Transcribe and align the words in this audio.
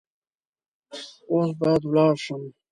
اوس 1.31 1.49
باید 1.59 1.81
ولاړ 1.85 2.13
شم. 2.23 2.41